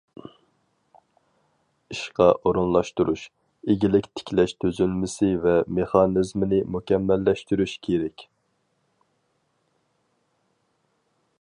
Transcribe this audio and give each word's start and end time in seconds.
ئىشقا 1.95 2.25
ئورۇنلاشتۇرۇش، 2.49 3.25
ئىگىلىك 3.73 4.07
تىكلەش 4.19 4.55
تۈزۈلمىسى 4.65 5.29
ۋە 5.43 5.53
مېخانىزمىنى 5.81 6.63
مۇكەممەللەشتۈرۈش 6.77 7.75
كېرەك. 7.89 8.25